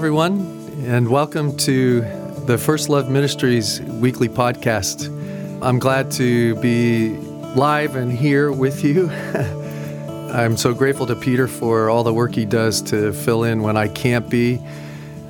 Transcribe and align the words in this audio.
everyone, 0.00 0.40
and 0.86 1.06
welcome 1.10 1.54
to 1.58 2.00
the 2.46 2.56
First 2.56 2.88
Love 2.88 3.10
Ministries 3.10 3.82
weekly 3.82 4.30
podcast. 4.30 5.08
I'm 5.60 5.78
glad 5.78 6.10
to 6.12 6.54
be 6.62 7.10
live 7.54 7.96
and 7.96 8.10
here 8.10 8.50
with 8.50 8.82
you. 8.82 9.10
I'm 10.32 10.56
so 10.56 10.72
grateful 10.72 11.06
to 11.06 11.14
Peter 11.14 11.46
for 11.46 11.90
all 11.90 12.02
the 12.02 12.14
work 12.14 12.34
he 12.34 12.46
does 12.46 12.80
to 12.84 13.12
fill 13.12 13.44
in 13.44 13.60
when 13.60 13.76
I 13.76 13.88
can't 13.88 14.30
be. 14.30 14.58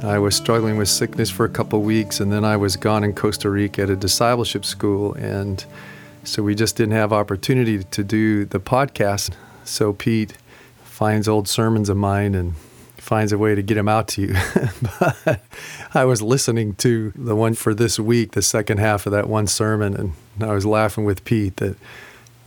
I 0.04 0.20
was 0.20 0.36
struggling 0.36 0.76
with 0.76 0.88
sickness 0.88 1.30
for 1.30 1.44
a 1.44 1.50
couple 1.50 1.82
weeks, 1.82 2.20
and 2.20 2.30
then 2.30 2.44
I 2.44 2.56
was 2.56 2.76
gone 2.76 3.02
in 3.02 3.12
Costa 3.12 3.50
Rica 3.50 3.82
at 3.82 3.90
a 3.90 3.96
discipleship 3.96 4.64
school, 4.64 5.14
and 5.14 5.64
so 6.22 6.44
we 6.44 6.54
just 6.54 6.76
didn't 6.76 6.94
have 6.94 7.12
opportunity 7.12 7.82
to 7.82 8.04
do 8.04 8.44
the 8.44 8.60
podcast. 8.60 9.32
So 9.64 9.92
Pete 9.92 10.38
finds 10.84 11.26
old 11.26 11.48
sermons 11.48 11.88
of 11.88 11.96
mine 11.96 12.36
and 12.36 12.54
finds 13.00 13.32
a 13.32 13.38
way 13.38 13.54
to 13.54 13.62
get 13.62 13.76
him 13.76 13.88
out 13.88 14.08
to 14.08 14.22
you. 14.22 14.34
but 15.00 15.40
I 15.94 16.04
was 16.04 16.22
listening 16.22 16.74
to 16.76 17.12
the 17.14 17.34
one 17.34 17.54
for 17.54 17.74
this 17.74 17.98
week, 17.98 18.32
the 18.32 18.42
second 18.42 18.78
half 18.78 19.06
of 19.06 19.12
that 19.12 19.28
one 19.28 19.46
sermon, 19.46 19.94
and 19.94 20.12
I 20.40 20.52
was 20.52 20.66
laughing 20.66 21.04
with 21.04 21.24
Pete 21.24 21.56
that, 21.56 21.76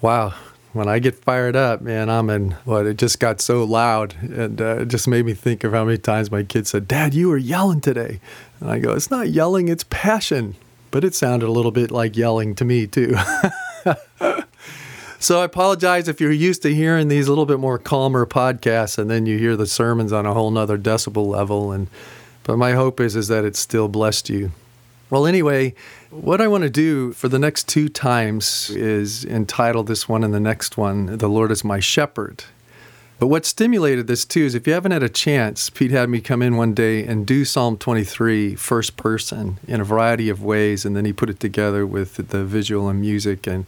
wow, 0.02 0.34
when 0.74 0.88
I 0.88 1.00
get 1.00 1.16
fired 1.16 1.56
up, 1.56 1.82
man, 1.82 2.10
I'm 2.10 2.30
in 2.30 2.52
what 2.66 2.88
it 2.88 2.98
just 2.98 3.20
got 3.20 3.40
so 3.40 3.64
loud. 3.64 4.16
And 4.22 4.60
uh, 4.60 4.82
it 4.82 4.88
just 4.88 5.08
made 5.08 5.26
me 5.26 5.34
think 5.34 5.64
of 5.64 5.74
how 5.74 5.86
many 5.86 6.00
times 6.00 6.32
my 6.32 6.44
kids 6.44 6.72
said, 6.72 6.88
Dad, 6.88 7.14
you 7.14 7.30
were 7.30 7.38
yelling 7.38 7.80
today. 7.80 8.20
And 8.60 8.70
I 8.70 8.80
go, 8.80 8.94
It's 8.94 9.12
not 9.12 9.30
yelling, 9.30 9.68
it's 9.68 9.86
passion. 9.86 10.56
But 10.90 11.04
it 11.04 11.16
sounded 11.16 11.48
a 11.48 11.52
little 11.52 11.72
bit 11.72 11.92
like 11.92 12.18
yelling 12.18 12.56
to 12.56 12.66
me, 12.66 12.88
too. 12.88 13.16
So 15.24 15.40
I 15.40 15.46
apologize 15.46 16.10
if 16.10 16.20
you're 16.20 16.34
used 16.34 16.64
to 16.64 16.76
hearing 16.76 17.08
these 17.08 17.28
a 17.28 17.32
little 17.32 17.46
bit 17.46 17.58
more 17.58 17.78
calmer 17.80 18.26
podcasts 18.26 18.98
and 18.98 19.10
then 19.10 19.26
you 19.26 19.38
hear 19.38 19.56
the 19.56 19.66
sermons 19.66 20.12
on 20.12 20.26
a 20.26 20.34
whole 20.34 20.52
nother 20.52 20.78
decibel 20.78 21.26
level. 21.26 21.72
And 21.72 21.88
but 22.44 22.58
my 22.58 22.74
hope 22.74 23.00
is 23.00 23.16
is 23.16 23.30
that 23.30 23.46
it 23.46 23.56
still 23.56 23.88
blessed 23.88 24.30
you. 24.30 24.52
Well, 25.10 25.26
anyway, 25.26 25.76
what 26.10 26.42
I 26.42 26.50
want 26.50 26.66
to 26.66 26.70
do 26.70 27.14
for 27.14 27.30
the 27.30 27.40
next 27.40 27.70
two 27.70 27.88
times 27.88 28.70
is 28.72 29.24
entitle 29.24 29.84
this 29.84 30.10
one 30.10 30.26
and 30.26 30.34
the 30.34 30.42
next 30.42 30.76
one, 30.76 31.18
The 31.20 31.30
Lord 31.30 31.52
is 31.52 31.64
My 31.64 31.80
Shepherd. 31.80 32.44
But 33.18 33.28
what 33.28 33.46
stimulated 33.46 34.08
this 34.08 34.26
too 34.26 34.42
is 34.42 34.56
if 34.56 34.68
you 34.68 34.74
haven't 34.74 34.92
had 34.92 35.04
a 35.04 35.08
chance, 35.08 35.70
Pete 35.70 35.92
had 35.92 36.10
me 36.10 36.20
come 36.20 36.42
in 36.42 36.58
one 36.58 36.74
day 36.74 37.06
and 37.06 37.26
do 37.26 37.46
Psalm 37.46 37.78
23 37.78 38.56
first 38.56 38.98
person 38.98 39.58
in 39.70 39.80
a 39.80 39.86
variety 39.86 40.28
of 40.28 40.44
ways, 40.44 40.84
and 40.84 40.98
then 40.98 41.06
he 41.06 41.14
put 41.14 41.30
it 41.30 41.40
together 41.40 41.88
with 41.88 42.16
the 42.18 42.44
visual 42.44 42.90
and 42.90 43.00
music. 43.00 43.48
And 43.48 43.66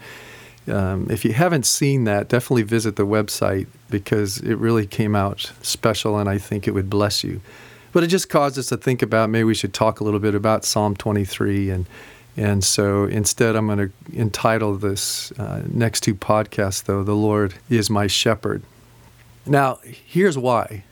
um, 0.67 1.07
if 1.09 1.23
you 1.23 1.33
haven't 1.33 1.65
seen 1.65 2.05
that, 2.05 2.27
definitely 2.27 2.63
visit 2.63 2.95
the 2.95 3.05
website 3.05 3.67
because 3.89 4.39
it 4.39 4.55
really 4.55 4.87
came 4.87 5.15
out 5.15 5.51
special 5.61 6.17
and 6.17 6.27
I 6.29 6.37
think 6.37 6.67
it 6.67 6.71
would 6.71 6.89
bless 6.89 7.23
you. 7.23 7.41
But 7.91 8.03
it 8.03 8.07
just 8.07 8.29
caused 8.29 8.57
us 8.57 8.67
to 8.67 8.77
think 8.77 9.01
about 9.01 9.29
maybe 9.29 9.45
we 9.45 9.55
should 9.55 9.73
talk 9.73 9.99
a 9.99 10.03
little 10.03 10.19
bit 10.19 10.35
about 10.35 10.65
Psalm 10.65 10.95
23. 10.95 11.69
And, 11.69 11.85
and 12.35 12.63
so 12.63 13.05
instead, 13.05 13.55
I'm 13.55 13.67
going 13.67 13.89
to 13.89 14.19
entitle 14.19 14.75
this 14.75 15.31
uh, 15.33 15.63
next 15.71 16.01
two 16.01 16.15
podcasts, 16.15 16.83
though, 16.83 17.03
The 17.03 17.15
Lord 17.15 17.53
is 17.69 17.89
My 17.89 18.07
Shepherd. 18.07 18.63
Now, 19.45 19.79
here's 19.83 20.37
why. 20.37 20.83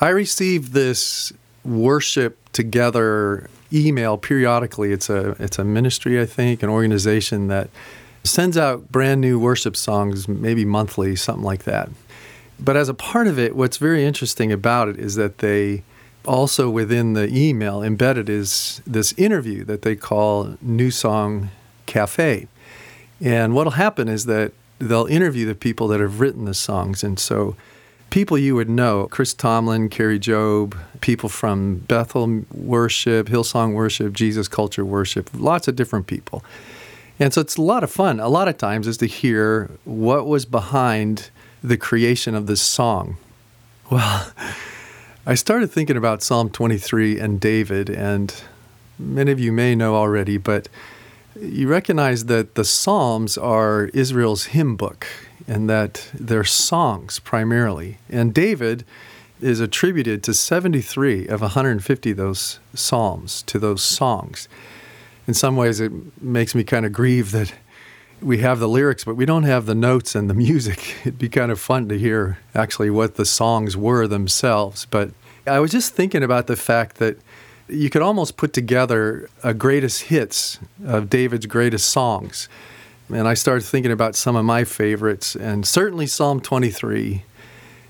I 0.00 0.08
received 0.08 0.72
this 0.72 1.32
worship 1.64 2.36
together 2.52 3.48
email 3.72 4.18
periodically. 4.18 4.92
It's 4.92 5.08
a, 5.08 5.36
it's 5.38 5.58
a 5.58 5.64
ministry, 5.64 6.20
I 6.20 6.26
think, 6.26 6.62
an 6.62 6.68
organization 6.68 7.48
that 7.48 7.70
sends 8.24 8.56
out 8.56 8.90
brand 8.92 9.20
new 9.20 9.38
worship 9.38 9.76
songs, 9.76 10.28
maybe 10.28 10.64
monthly, 10.64 11.16
something 11.16 11.44
like 11.44 11.64
that. 11.64 11.88
But 12.58 12.76
as 12.76 12.88
a 12.88 12.94
part 12.94 13.26
of 13.26 13.38
it, 13.38 13.56
what's 13.56 13.78
very 13.78 14.04
interesting 14.04 14.52
about 14.52 14.88
it 14.88 14.98
is 14.98 15.14
that 15.14 15.38
they 15.38 15.82
also 16.26 16.68
within 16.68 17.14
the 17.14 17.28
email 17.34 17.82
embedded 17.82 18.28
is 18.28 18.82
this 18.86 19.12
interview 19.14 19.64
that 19.64 19.82
they 19.82 19.96
call 19.96 20.56
New 20.60 20.90
Song 20.90 21.50
Cafe. 21.86 22.46
And 23.20 23.54
what'll 23.54 23.72
happen 23.72 24.08
is 24.08 24.26
that 24.26 24.52
they'll 24.78 25.06
interview 25.06 25.46
the 25.46 25.54
people 25.54 25.88
that 25.88 26.00
have 26.00 26.20
written 26.20 26.44
the 26.44 26.54
songs. 26.54 27.02
And 27.02 27.18
so 27.18 27.56
people 28.10 28.36
you 28.36 28.54
would 28.54 28.68
know 28.68 29.08
Chris 29.10 29.32
Tomlin, 29.32 29.88
Kari 29.88 30.18
Jobe, 30.18 30.76
people 31.00 31.28
from 31.28 31.76
Bethel 31.76 32.42
Worship, 32.52 33.28
Hillsong 33.28 33.74
Worship, 33.74 34.12
Jesus 34.12 34.48
Culture 34.48 34.84
Worship, 34.84 35.30
lots 35.34 35.68
of 35.68 35.76
different 35.76 36.06
people. 36.06 36.44
And 37.20 37.34
so 37.34 37.42
it's 37.42 37.58
a 37.58 37.62
lot 37.62 37.84
of 37.84 37.90
fun. 37.90 38.18
A 38.18 38.28
lot 38.28 38.48
of 38.48 38.56
times 38.56 38.86
is 38.86 38.96
to 38.96 39.06
hear 39.06 39.70
what 39.84 40.26
was 40.26 40.46
behind 40.46 41.30
the 41.62 41.76
creation 41.76 42.34
of 42.34 42.46
this 42.46 42.62
song. 42.62 43.18
Well, 43.90 44.32
I 45.26 45.34
started 45.34 45.70
thinking 45.70 45.98
about 45.98 46.22
Psalm 46.22 46.48
23 46.48 47.20
and 47.20 47.38
David, 47.38 47.90
and 47.90 48.34
many 48.98 49.30
of 49.32 49.38
you 49.38 49.52
may 49.52 49.74
know 49.74 49.96
already, 49.96 50.38
but 50.38 50.70
you 51.38 51.68
recognize 51.68 52.24
that 52.24 52.54
the 52.54 52.64
Psalms 52.64 53.36
are 53.36 53.90
Israel's 53.92 54.46
hymn 54.46 54.76
book 54.76 55.06
and 55.46 55.68
that 55.68 56.10
they're 56.14 56.42
songs 56.42 57.18
primarily. 57.18 57.98
And 58.08 58.32
David 58.32 58.86
is 59.42 59.60
attributed 59.60 60.22
to 60.22 60.32
73 60.32 61.26
of 61.26 61.42
150 61.42 62.10
of 62.12 62.16
those 62.16 62.60
Psalms, 62.74 63.42
to 63.42 63.58
those 63.58 63.82
songs 63.82 64.48
in 65.30 65.34
some 65.34 65.54
ways, 65.54 65.78
it 65.78 65.92
makes 66.20 66.56
me 66.56 66.64
kind 66.64 66.84
of 66.84 66.92
grieve 66.92 67.30
that 67.30 67.52
we 68.20 68.38
have 68.38 68.58
the 68.58 68.68
lyrics, 68.68 69.04
but 69.04 69.14
we 69.14 69.24
don't 69.24 69.44
have 69.44 69.64
the 69.64 69.76
notes 69.76 70.16
and 70.16 70.28
the 70.28 70.34
music. 70.34 70.96
It'd 71.02 71.20
be 71.20 71.28
kind 71.28 71.52
of 71.52 71.60
fun 71.60 71.88
to 71.88 71.96
hear 71.96 72.38
actually 72.52 72.90
what 72.90 73.14
the 73.14 73.24
songs 73.24 73.76
were 73.76 74.08
themselves. 74.08 74.88
But 74.90 75.12
I 75.46 75.60
was 75.60 75.70
just 75.70 75.94
thinking 75.94 76.24
about 76.24 76.48
the 76.48 76.56
fact 76.56 76.96
that 76.96 77.16
you 77.68 77.90
could 77.90 78.02
almost 78.02 78.36
put 78.36 78.52
together 78.52 79.30
a 79.44 79.54
greatest 79.54 80.02
hits 80.02 80.58
of 80.84 81.08
David's 81.08 81.46
greatest 81.46 81.88
songs. 81.90 82.48
And 83.08 83.28
I 83.28 83.34
started 83.34 83.62
thinking 83.62 83.92
about 83.92 84.16
some 84.16 84.34
of 84.34 84.44
my 84.44 84.64
favorites, 84.64 85.36
and 85.36 85.64
certainly 85.64 86.08
Psalm 86.08 86.40
23 86.40 87.22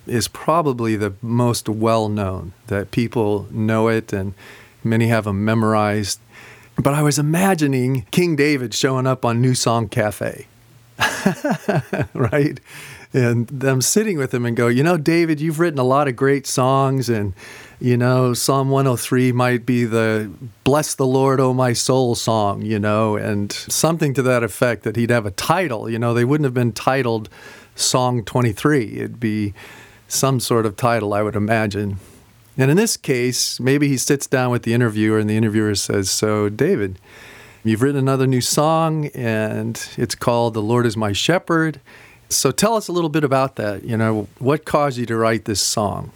is 0.06 0.28
probably 0.28 0.94
the 0.94 1.14
most 1.22 1.70
well 1.70 2.10
known, 2.10 2.52
that 2.66 2.90
people 2.90 3.46
know 3.50 3.88
it 3.88 4.12
and 4.12 4.34
many 4.84 5.06
have 5.06 5.24
them 5.24 5.42
memorized. 5.42 6.20
But 6.80 6.94
I 6.94 7.02
was 7.02 7.18
imagining 7.18 8.06
King 8.10 8.36
David 8.36 8.72
showing 8.72 9.06
up 9.06 9.24
on 9.24 9.40
New 9.40 9.54
Song 9.54 9.88
Cafe, 9.88 10.46
right? 12.14 12.58
And 13.12 13.48
them 13.48 13.82
sitting 13.82 14.16
with 14.16 14.32
him 14.32 14.46
and 14.46 14.56
go, 14.56 14.68
you 14.68 14.82
know, 14.82 14.96
David, 14.96 15.40
you've 15.40 15.58
written 15.58 15.78
a 15.78 15.84
lot 15.84 16.08
of 16.08 16.16
great 16.16 16.46
songs, 16.46 17.08
and 17.08 17.34
you 17.80 17.96
know, 17.96 18.32
Psalm 18.34 18.70
103 18.70 19.32
might 19.32 19.66
be 19.66 19.84
the 19.84 20.30
"Bless 20.64 20.94
the 20.94 21.06
Lord, 21.06 21.38
O 21.40 21.52
my 21.52 21.72
soul" 21.72 22.14
song, 22.14 22.62
you 22.62 22.78
know, 22.78 23.16
and 23.16 23.52
something 23.52 24.14
to 24.14 24.22
that 24.22 24.42
effect. 24.42 24.84
That 24.84 24.96
he'd 24.96 25.10
have 25.10 25.26
a 25.26 25.32
title. 25.32 25.90
You 25.90 25.98
know, 25.98 26.14
they 26.14 26.24
wouldn't 26.24 26.44
have 26.44 26.54
been 26.54 26.72
titled 26.72 27.28
Song 27.74 28.24
23. 28.24 28.92
It'd 28.96 29.20
be 29.20 29.54
some 30.08 30.40
sort 30.40 30.64
of 30.64 30.76
title, 30.76 31.12
I 31.12 31.22
would 31.22 31.36
imagine. 31.36 31.98
And 32.60 32.70
in 32.70 32.76
this 32.76 32.98
case, 32.98 33.58
maybe 33.58 33.88
he 33.88 33.96
sits 33.96 34.26
down 34.26 34.50
with 34.50 34.64
the 34.64 34.74
interviewer 34.74 35.18
and 35.18 35.30
the 35.30 35.36
interviewer 35.38 35.74
says, 35.74 36.10
So, 36.10 36.50
David, 36.50 36.98
you've 37.64 37.80
written 37.80 37.98
another 37.98 38.26
new 38.26 38.42
song 38.42 39.06
and 39.14 39.82
it's 39.96 40.14
called 40.14 40.52
The 40.52 40.60
Lord 40.60 40.84
is 40.84 40.94
My 40.94 41.12
Shepherd. 41.14 41.80
So 42.28 42.50
tell 42.50 42.76
us 42.76 42.86
a 42.86 42.92
little 42.92 43.08
bit 43.08 43.24
about 43.24 43.56
that. 43.56 43.84
You 43.84 43.96
know, 43.96 44.28
what 44.38 44.66
caused 44.66 44.98
you 44.98 45.06
to 45.06 45.16
write 45.16 45.46
this 45.46 45.62
song? 45.62 46.10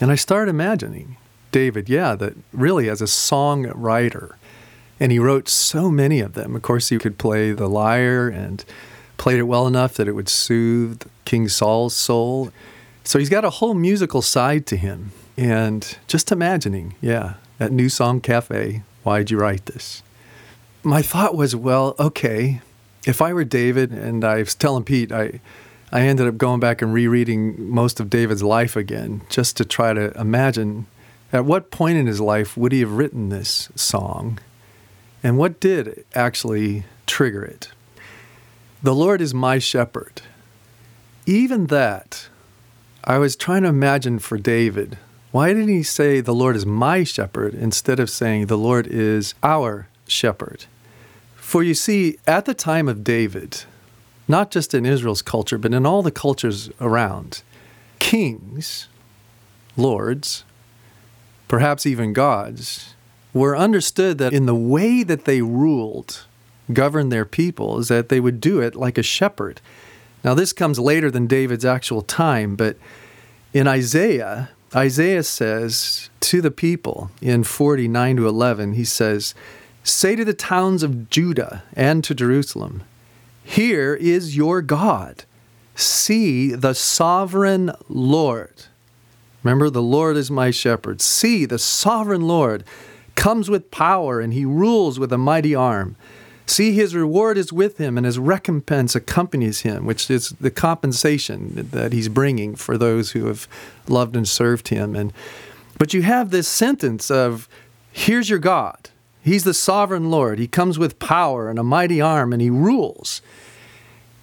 And 0.00 0.10
I 0.10 0.16
started 0.16 0.50
imagining 0.50 1.16
David, 1.52 1.88
yeah, 1.88 2.16
that 2.16 2.34
really 2.52 2.90
as 2.90 3.00
a 3.00 3.04
songwriter, 3.04 4.34
and 4.98 5.12
he 5.12 5.20
wrote 5.20 5.48
so 5.48 5.92
many 5.92 6.18
of 6.18 6.34
them. 6.34 6.56
Of 6.56 6.62
course, 6.62 6.88
he 6.88 6.98
could 6.98 7.18
play 7.18 7.52
the 7.52 7.68
lyre 7.68 8.28
and 8.28 8.64
played 9.16 9.38
it 9.38 9.44
well 9.44 9.68
enough 9.68 9.94
that 9.94 10.08
it 10.08 10.12
would 10.12 10.28
soothe 10.28 11.04
King 11.24 11.46
Saul's 11.46 11.94
soul. 11.94 12.50
So 13.04 13.20
he's 13.20 13.30
got 13.30 13.44
a 13.44 13.50
whole 13.50 13.74
musical 13.74 14.22
side 14.22 14.66
to 14.66 14.76
him. 14.76 15.12
And 15.38 15.96
just 16.08 16.32
imagining, 16.32 16.96
yeah, 17.00 17.34
at 17.60 17.70
New 17.70 17.88
Song 17.88 18.20
Cafe, 18.20 18.82
why'd 19.04 19.30
you 19.30 19.38
write 19.38 19.66
this? 19.66 20.02
My 20.82 21.00
thought 21.00 21.36
was, 21.36 21.54
well, 21.54 21.94
okay, 21.96 22.60
if 23.06 23.22
I 23.22 23.32
were 23.32 23.44
David, 23.44 23.92
and 23.92 24.24
I 24.24 24.38
was 24.38 24.56
telling 24.56 24.82
Pete, 24.82 25.12
I, 25.12 25.40
I 25.92 26.00
ended 26.00 26.26
up 26.26 26.38
going 26.38 26.58
back 26.58 26.82
and 26.82 26.92
rereading 26.92 27.70
most 27.70 28.00
of 28.00 28.10
David's 28.10 28.42
life 28.42 28.74
again 28.74 29.20
just 29.28 29.56
to 29.58 29.64
try 29.64 29.92
to 29.92 30.10
imagine 30.20 30.88
at 31.32 31.44
what 31.44 31.70
point 31.70 31.98
in 31.98 32.08
his 32.08 32.20
life 32.20 32.56
would 32.56 32.72
he 32.72 32.80
have 32.80 32.92
written 32.92 33.28
this 33.28 33.70
song 33.76 34.40
and 35.22 35.38
what 35.38 35.60
did 35.60 36.04
actually 36.16 36.82
trigger 37.06 37.44
it. 37.44 37.68
The 38.82 38.94
Lord 38.94 39.20
is 39.20 39.32
my 39.32 39.60
shepherd. 39.60 40.20
Even 41.26 41.66
that, 41.66 42.28
I 43.04 43.18
was 43.18 43.36
trying 43.36 43.62
to 43.62 43.68
imagine 43.68 44.18
for 44.18 44.36
David 44.36 44.98
why 45.30 45.48
didn't 45.48 45.68
he 45.68 45.82
say, 45.82 46.20
The 46.20 46.34
Lord 46.34 46.56
is 46.56 46.64
my 46.64 47.04
shepherd, 47.04 47.54
instead 47.54 48.00
of 48.00 48.08
saying, 48.08 48.46
The 48.46 48.58
Lord 48.58 48.86
is 48.86 49.34
our 49.42 49.88
shepherd? 50.06 50.64
For 51.36 51.62
you 51.62 51.74
see, 51.74 52.18
at 52.26 52.44
the 52.44 52.54
time 52.54 52.88
of 52.88 53.04
David, 53.04 53.64
not 54.26 54.50
just 54.50 54.74
in 54.74 54.86
Israel's 54.86 55.22
culture, 55.22 55.58
but 55.58 55.72
in 55.72 55.86
all 55.86 56.02
the 56.02 56.10
cultures 56.10 56.70
around, 56.80 57.42
kings, 57.98 58.88
lords, 59.76 60.44
perhaps 61.46 61.86
even 61.86 62.12
gods, 62.12 62.94
were 63.32 63.56
understood 63.56 64.18
that 64.18 64.32
in 64.32 64.46
the 64.46 64.54
way 64.54 65.02
that 65.02 65.24
they 65.24 65.42
ruled, 65.42 66.26
governed 66.72 67.12
their 67.12 67.24
people, 67.24 67.78
is 67.78 67.88
that 67.88 68.08
they 68.08 68.20
would 68.20 68.40
do 68.40 68.60
it 68.60 68.74
like 68.74 68.98
a 68.98 69.02
shepherd. 69.02 69.60
Now, 70.24 70.34
this 70.34 70.52
comes 70.52 70.78
later 70.78 71.10
than 71.10 71.26
David's 71.26 71.64
actual 71.64 72.02
time, 72.02 72.56
but 72.56 72.76
in 73.52 73.66
Isaiah, 73.66 74.50
Isaiah 74.74 75.22
says 75.22 76.10
to 76.20 76.42
the 76.42 76.50
people 76.50 77.10
in 77.22 77.42
49 77.42 78.16
to 78.16 78.28
11, 78.28 78.74
he 78.74 78.84
says, 78.84 79.34
Say 79.82 80.14
to 80.14 80.24
the 80.24 80.34
towns 80.34 80.82
of 80.82 81.08
Judah 81.08 81.62
and 81.74 82.04
to 82.04 82.14
Jerusalem, 82.14 82.82
Here 83.42 83.94
is 83.94 84.36
your 84.36 84.60
God. 84.60 85.24
See 85.74 86.54
the 86.54 86.74
sovereign 86.74 87.72
Lord. 87.88 88.64
Remember, 89.42 89.70
the 89.70 89.80
Lord 89.80 90.16
is 90.16 90.30
my 90.30 90.50
shepherd. 90.50 91.00
See, 91.00 91.46
the 91.46 91.58
sovereign 91.58 92.22
Lord 92.22 92.64
comes 93.14 93.48
with 93.48 93.70
power 93.70 94.20
and 94.20 94.34
he 94.34 94.44
rules 94.44 94.98
with 94.98 95.12
a 95.12 95.18
mighty 95.18 95.54
arm. 95.54 95.96
See, 96.48 96.72
his 96.72 96.94
reward 96.94 97.36
is 97.36 97.52
with 97.52 97.76
him, 97.76 97.98
and 97.98 98.06
his 98.06 98.18
recompense 98.18 98.94
accompanies 98.94 99.60
him, 99.60 99.84
which 99.84 100.10
is 100.10 100.30
the 100.40 100.50
compensation 100.50 101.68
that 101.72 101.92
he's 101.92 102.08
bringing 102.08 102.56
for 102.56 102.78
those 102.78 103.10
who 103.10 103.26
have 103.26 103.46
loved 103.86 104.16
and 104.16 104.26
served 104.26 104.68
him. 104.68 104.96
And 104.96 105.12
but 105.76 105.92
you 105.92 106.00
have 106.02 106.30
this 106.30 106.48
sentence 106.48 107.10
of, 107.10 107.50
"Here's 107.92 108.30
your 108.30 108.38
God. 108.38 108.88
He's 109.20 109.44
the 109.44 109.52
sovereign 109.52 110.10
Lord. 110.10 110.38
He 110.38 110.48
comes 110.48 110.78
with 110.78 110.98
power 110.98 111.50
and 111.50 111.58
a 111.58 111.62
mighty 111.62 112.00
arm, 112.00 112.32
and 112.32 112.40
he 112.40 112.48
rules." 112.48 113.20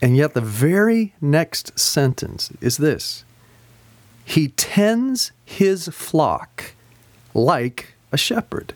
And 0.02 0.18
yet, 0.18 0.34
the 0.34 0.42
very 0.42 1.14
next 1.22 1.78
sentence 1.78 2.50
is 2.60 2.78
this: 2.78 3.24
He 4.26 4.48
tends 4.48 5.32
his 5.46 5.90
flock 5.90 6.74
like 7.36 7.94
a 8.12 8.18
shepherd. 8.18 8.74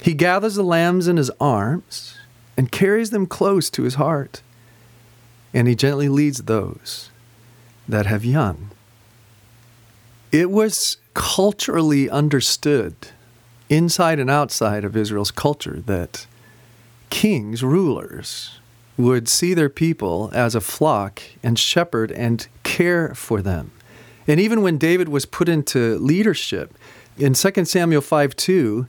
He 0.00 0.14
gathers 0.14 0.54
the 0.54 0.64
lambs 0.64 1.06
in 1.06 1.18
his 1.18 1.30
arms 1.38 2.14
and 2.56 2.72
carries 2.72 3.10
them 3.10 3.26
close 3.26 3.70
to 3.70 3.82
his 3.82 3.94
heart. 3.94 4.42
And 5.54 5.68
he 5.68 5.74
gently 5.74 6.08
leads 6.08 6.42
those 6.42 7.10
that 7.88 8.06
have 8.06 8.24
young. 8.24 8.70
It 10.30 10.50
was 10.50 10.96
culturally 11.14 12.08
understood, 12.08 12.94
inside 13.68 14.18
and 14.18 14.30
outside 14.30 14.84
of 14.84 14.96
Israel's 14.96 15.30
culture, 15.30 15.82
that 15.86 16.26
kings, 17.10 17.62
rulers, 17.62 18.58
would 18.96 19.28
see 19.28 19.52
their 19.52 19.68
people 19.68 20.30
as 20.32 20.54
a 20.54 20.60
flock 20.60 21.20
and 21.42 21.58
shepherd 21.58 22.10
and 22.12 22.48
care 22.62 23.14
for 23.14 23.42
them. 23.42 23.72
And 24.26 24.40
even 24.40 24.62
when 24.62 24.78
David 24.78 25.08
was 25.08 25.26
put 25.26 25.48
into 25.48 25.98
leadership, 25.98 26.74
in 27.18 27.34
2 27.34 27.64
Samuel 27.64 28.00
5 28.00 28.36
2, 28.36 28.86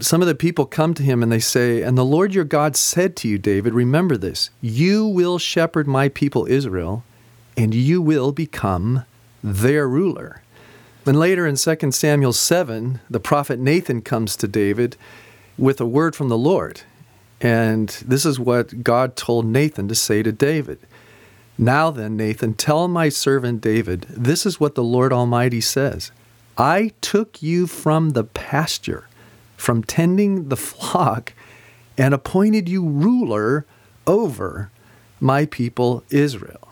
some 0.00 0.20
of 0.20 0.28
the 0.28 0.34
people 0.34 0.66
come 0.66 0.94
to 0.94 1.02
him 1.02 1.22
and 1.22 1.30
they 1.30 1.38
say, 1.38 1.82
And 1.82 1.96
the 1.96 2.04
Lord 2.04 2.34
your 2.34 2.44
God 2.44 2.76
said 2.76 3.16
to 3.16 3.28
you, 3.28 3.38
David, 3.38 3.74
remember 3.74 4.16
this, 4.16 4.50
you 4.60 5.06
will 5.06 5.38
shepherd 5.38 5.86
my 5.86 6.08
people 6.08 6.46
Israel, 6.46 7.04
and 7.56 7.74
you 7.74 8.02
will 8.02 8.32
become 8.32 9.04
their 9.42 9.88
ruler. 9.88 10.42
Then 11.04 11.14
later 11.14 11.46
in 11.46 11.56
2 11.56 11.92
Samuel 11.92 12.32
7, 12.32 13.00
the 13.08 13.20
prophet 13.20 13.58
Nathan 13.58 14.00
comes 14.02 14.36
to 14.36 14.48
David 14.48 14.96
with 15.56 15.80
a 15.80 15.86
word 15.86 16.16
from 16.16 16.28
the 16.28 16.38
Lord. 16.38 16.80
And 17.40 17.90
this 18.06 18.24
is 18.24 18.40
what 18.40 18.82
God 18.82 19.16
told 19.16 19.44
Nathan 19.44 19.86
to 19.88 19.94
say 19.94 20.22
to 20.22 20.32
David. 20.32 20.78
Now 21.58 21.90
then, 21.90 22.16
Nathan, 22.16 22.54
tell 22.54 22.88
my 22.88 23.10
servant 23.10 23.60
David, 23.60 24.06
this 24.08 24.44
is 24.44 24.58
what 24.58 24.74
the 24.74 24.82
Lord 24.82 25.12
Almighty 25.12 25.60
says 25.60 26.10
I 26.56 26.92
took 27.00 27.42
you 27.42 27.66
from 27.66 28.10
the 28.10 28.24
pasture 28.24 29.06
from 29.64 29.82
tending 29.82 30.50
the 30.50 30.56
flock 30.56 31.32
and 31.96 32.12
appointed 32.12 32.68
you 32.68 32.86
ruler 32.86 33.64
over 34.06 34.70
my 35.20 35.46
people 35.46 36.04
Israel. 36.10 36.68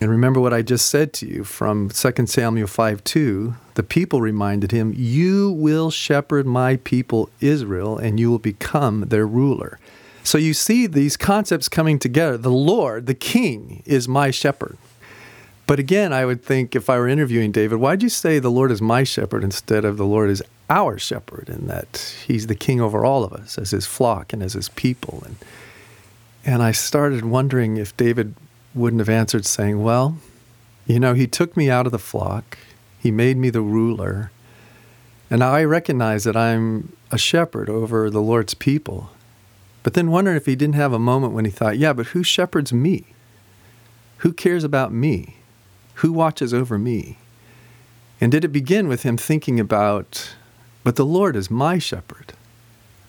And 0.00 0.10
remember 0.10 0.40
what 0.40 0.54
I 0.54 0.62
just 0.62 0.88
said 0.88 1.12
to 1.14 1.26
you 1.26 1.44
from 1.44 1.90
2 1.90 2.26
Samuel 2.26 2.66
5 2.66 3.04
2. 3.04 3.54
The 3.74 3.82
people 3.82 4.20
reminded 4.20 4.72
him, 4.72 4.94
You 4.96 5.52
will 5.52 5.90
shepherd 5.90 6.46
my 6.46 6.76
people 6.76 7.28
Israel, 7.40 7.98
and 7.98 8.18
you 8.18 8.30
will 8.30 8.38
become 8.38 9.02
their 9.02 9.26
ruler. 9.26 9.78
So 10.22 10.38
you 10.38 10.54
see 10.54 10.86
these 10.86 11.18
concepts 11.18 11.68
coming 11.68 11.98
together. 11.98 12.38
The 12.38 12.50
Lord, 12.50 13.06
the 13.06 13.14
King, 13.14 13.82
is 13.84 14.08
my 14.08 14.30
shepherd. 14.30 14.78
But 15.66 15.78
again, 15.78 16.12
I 16.12 16.24
would 16.24 16.42
think 16.42 16.74
if 16.74 16.90
I 16.90 16.98
were 16.98 17.08
interviewing 17.08 17.52
David, 17.52 17.78
why'd 17.78 18.02
you 18.02 18.08
say 18.08 18.38
the 18.38 18.50
Lord 18.50 18.70
is 18.70 18.82
my 18.82 19.04
shepherd 19.04 19.44
instead 19.44 19.84
of 19.84 19.96
the 19.96 20.06
Lord 20.06 20.30
is 20.30 20.42
our 20.70 20.98
shepherd 20.98 21.48
and 21.48 21.68
that 21.68 22.14
he's 22.26 22.46
the 22.46 22.54
king 22.54 22.80
over 22.80 23.04
all 23.04 23.24
of 23.24 23.32
us 23.32 23.58
as 23.58 23.70
his 23.70 23.86
flock 23.86 24.32
and 24.32 24.42
as 24.42 24.54
his 24.54 24.68
people? 24.70 25.22
And, 25.24 25.36
and 26.44 26.62
I 26.62 26.72
started 26.72 27.24
wondering 27.24 27.76
if 27.76 27.96
David 27.96 28.34
wouldn't 28.74 29.00
have 29.00 29.08
answered 29.08 29.46
saying, 29.46 29.82
Well, 29.82 30.18
you 30.86 31.00
know, 31.00 31.14
he 31.14 31.26
took 31.26 31.56
me 31.56 31.70
out 31.70 31.86
of 31.86 31.92
the 31.92 31.98
flock, 31.98 32.58
he 32.98 33.10
made 33.10 33.36
me 33.36 33.50
the 33.50 33.62
ruler, 33.62 34.30
and 35.30 35.40
now 35.40 35.52
I 35.52 35.64
recognize 35.64 36.24
that 36.24 36.36
I'm 36.36 36.92
a 37.10 37.18
shepherd 37.18 37.68
over 37.68 38.10
the 38.10 38.20
Lord's 38.20 38.54
people. 38.54 39.10
But 39.82 39.94
then 39.94 40.10
wondering 40.10 40.36
if 40.36 40.46
he 40.46 40.56
didn't 40.56 40.76
have 40.76 40.92
a 40.92 40.98
moment 40.98 41.32
when 41.32 41.44
he 41.44 41.50
thought, 41.50 41.78
Yeah, 41.78 41.92
but 41.92 42.08
who 42.08 42.22
shepherds 42.22 42.72
me? 42.72 43.06
Who 44.18 44.32
cares 44.32 44.64
about 44.64 44.92
me? 44.92 45.36
Who 45.96 46.12
watches 46.12 46.54
over 46.54 46.78
me? 46.78 47.18
And 48.20 48.32
did 48.32 48.44
it 48.44 48.48
begin 48.48 48.88
with 48.88 49.02
him 49.02 49.16
thinking 49.16 49.60
about, 49.60 50.34
but 50.84 50.96
the 50.96 51.04
Lord 51.06 51.34
is 51.34 51.50
my 51.50 51.78
shepherd. 51.78 52.34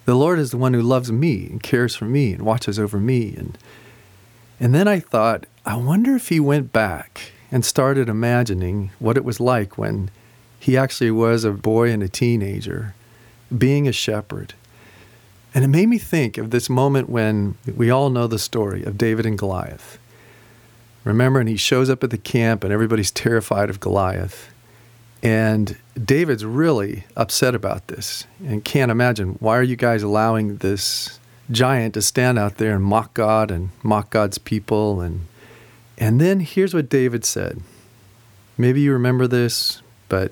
The 0.06 0.16
Lord 0.16 0.40
is 0.40 0.52
the 0.52 0.58
one 0.58 0.74
who 0.74 0.82
loves 0.82 1.12
me 1.12 1.48
and 1.48 1.62
cares 1.62 1.96
for 1.96 2.06
me 2.06 2.32
and 2.32 2.44
watches 2.44 2.80
over 2.80 3.00
me. 3.00 3.36
And, 3.36 3.58
and 4.60 4.74
then 4.74 4.88
I 4.88 5.00
thought, 5.00 5.46
I 5.66 5.76
wonder 5.76 6.16
if 6.16 6.30
he 6.30 6.40
went 6.40 6.72
back 6.72 7.34
and 7.52 7.66
started 7.66 8.08
imagining 8.08 8.92
what 9.00 9.18
it 9.18 9.26
was 9.26 9.40
like 9.40 9.78
when 9.78 10.10
he 10.60 10.78
actually 10.78 11.12
was 11.12 11.44
a 11.44 11.52
boy 11.52 11.92
and 11.92 12.02
a 12.02 12.08
teenager, 12.08 12.96
being 13.56 13.88
a 13.88 13.92
shepherd. 13.92 14.54
And 15.54 15.64
it 15.64 15.70
made 15.70 15.88
me 15.88 15.98
think 15.98 16.38
of 16.38 16.52
this 16.52 16.70
moment 16.70 17.10
when 17.10 17.56
we 17.76 17.90
all 17.90 18.10
know 18.10 18.28
the 18.28 18.40
story 18.40 18.84
of 18.84 18.98
David 18.98 19.26
and 19.26 19.38
Goliath. 19.38 19.98
Remember, 21.04 21.40
and 21.40 21.48
he 21.48 21.56
shows 21.56 21.90
up 21.90 22.04
at 22.04 22.10
the 22.10 22.18
camp, 22.18 22.64
and 22.64 22.74
everybody's 22.74 23.12
terrified 23.12 23.70
of 23.70 23.80
Goliath. 23.80 24.52
And 25.26 25.76
David's 25.96 26.46
really 26.46 27.04
upset 27.16 27.56
about 27.56 27.88
this 27.88 28.28
and 28.46 28.64
can't 28.64 28.92
imagine 28.92 29.38
why 29.40 29.58
are 29.58 29.64
you 29.64 29.76
guys 29.76 30.04
allowing 30.04 30.58
this 30.58 31.20
giant 31.50 31.96
to 31.96 32.04
stand 32.04 32.38
out 32.38 32.58
there 32.58 32.76
and 32.76 32.84
mock 32.84 33.16
God 33.16 33.50
and 33.50 33.70
mock 33.82 34.12
God's 34.12 34.38
people 34.38 35.02
and 35.02 35.26
and 35.98 36.22
then 36.22 36.42
here's 36.42 36.76
what 36.76 36.90
David 36.90 37.26
said. 37.26 37.62
Maybe 38.56 38.82
you 38.82 38.94
remember 38.94 39.26
this, 39.26 39.82
but 40.10 40.32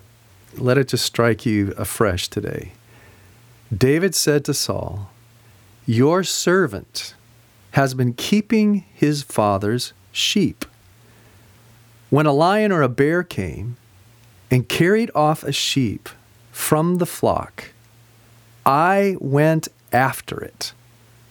let 0.58 0.77
it 0.77 0.89
just 0.89 1.06
strike 1.06 1.44
you 1.44 1.74
afresh 1.75 2.27
today. 2.27 2.74
David 3.75 4.13
said 4.13 4.46
to 4.46 4.53
Saul, 4.53 5.10
Your 5.88 6.24
servant 6.24 7.15
has 7.72 7.96
been 7.96 8.13
keeping 8.13 8.86
his 8.94 9.24
father's 9.24 9.94
sheep. 10.12 10.65
When 12.12 12.27
a 12.27 12.34
lion 12.34 12.72
or 12.72 12.84
a 12.84 12.89
bear 12.89 13.24
came 13.24 13.77
and 14.53 14.69
carried 14.69 15.10
off 15.15 15.43
a 15.43 15.51
sheep 15.51 16.07
from 16.51 16.98
the 17.00 17.07
flock, 17.07 17.72
I 18.67 19.17
went 19.19 19.67
after 19.91 20.39
it, 20.39 20.74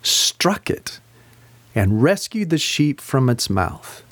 struck 0.02 0.68
it, 0.68 0.98
and 1.72 2.02
rescued 2.02 2.50
the 2.50 2.58
sheep 2.58 3.00
from 3.00 3.30
its 3.30 3.48
mouth. 3.48 4.02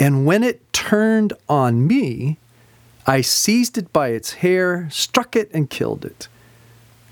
And 0.00 0.24
when 0.24 0.42
it 0.42 0.72
turned 0.72 1.34
on 1.46 1.86
me, 1.86 2.38
I 3.06 3.20
seized 3.20 3.76
it 3.76 3.92
by 3.92 4.08
its 4.08 4.32
hair, 4.32 4.88
struck 4.90 5.36
it, 5.36 5.50
and 5.52 5.68
killed 5.68 6.06
it. 6.06 6.26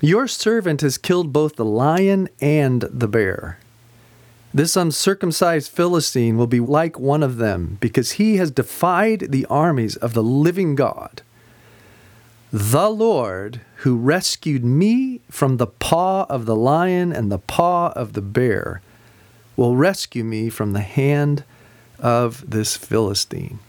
Your 0.01 0.27
servant 0.27 0.81
has 0.81 0.97
killed 0.97 1.31
both 1.31 1.55
the 1.55 1.65
lion 1.65 2.29
and 2.41 2.81
the 2.81 3.07
bear. 3.07 3.59
This 4.53 4.75
uncircumcised 4.75 5.71
Philistine 5.71 6.37
will 6.37 6.47
be 6.47 6.59
like 6.59 6.99
one 6.99 7.21
of 7.21 7.37
them, 7.37 7.77
because 7.79 8.13
he 8.13 8.37
has 8.37 8.49
defied 8.49 9.27
the 9.29 9.45
armies 9.45 9.95
of 9.97 10.13
the 10.13 10.23
living 10.23 10.75
God. 10.75 11.21
The 12.51 12.89
Lord, 12.89 13.61
who 13.77 13.95
rescued 13.95 14.65
me 14.65 15.21
from 15.29 15.57
the 15.57 15.67
paw 15.67 16.25
of 16.29 16.47
the 16.47 16.55
lion 16.55 17.13
and 17.13 17.31
the 17.31 17.37
paw 17.37 17.89
of 17.89 18.13
the 18.13 18.23
bear, 18.23 18.81
will 19.55 19.75
rescue 19.75 20.23
me 20.23 20.49
from 20.49 20.73
the 20.73 20.81
hand 20.81 21.43
of 21.99 22.49
this 22.49 22.75
Philistine. 22.75 23.59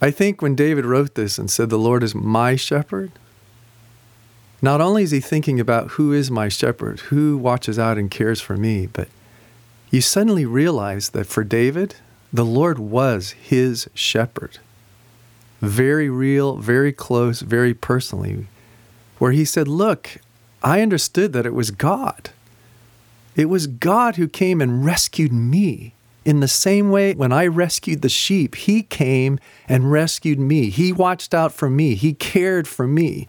I 0.00 0.10
think 0.10 0.40
when 0.40 0.54
David 0.54 0.86
wrote 0.86 1.14
this 1.14 1.36
and 1.36 1.50
said, 1.50 1.68
The 1.68 1.78
Lord 1.78 2.02
is 2.02 2.14
my 2.14 2.56
shepherd, 2.56 3.12
not 4.62 4.80
only 4.80 5.02
is 5.02 5.10
he 5.10 5.20
thinking 5.20 5.58
about 5.58 5.92
who 5.92 6.12
is 6.12 6.30
my 6.30 6.48
shepherd, 6.48 7.00
who 7.00 7.38
watches 7.38 7.78
out 7.78 7.98
and 7.98 8.10
cares 8.10 8.40
for 8.40 8.56
me, 8.56 8.86
but 8.86 9.08
you 9.90 10.00
suddenly 10.00 10.44
realize 10.44 11.10
that 11.10 11.26
for 11.26 11.44
David, 11.44 11.96
the 12.32 12.44
Lord 12.44 12.78
was 12.78 13.30
his 13.32 13.88
shepherd. 13.94 14.58
very 15.60 16.08
real, 16.08 16.56
very 16.56 16.92
close, 16.92 17.40
very 17.40 17.74
personally, 17.74 18.46
where 19.18 19.32
he 19.32 19.44
said, 19.44 19.68
Look, 19.68 20.16
I 20.62 20.80
understood 20.80 21.34
that 21.34 21.44
it 21.44 21.52
was 21.52 21.70
God. 21.70 22.30
It 23.36 23.46
was 23.46 23.66
God 23.66 24.16
who 24.16 24.28
came 24.28 24.60
and 24.60 24.84
rescued 24.84 25.32
me. 25.32 25.94
In 26.24 26.40
the 26.40 26.48
same 26.48 26.90
way, 26.90 27.14
when 27.14 27.32
I 27.32 27.46
rescued 27.46 28.02
the 28.02 28.08
sheep, 28.08 28.54
He 28.54 28.82
came 28.82 29.38
and 29.68 29.90
rescued 29.90 30.38
me. 30.38 30.70
He 30.70 30.92
watched 30.92 31.34
out 31.34 31.52
for 31.52 31.70
me. 31.70 31.94
He 31.94 32.12
cared 32.12 32.68
for 32.68 32.86
me. 32.86 33.26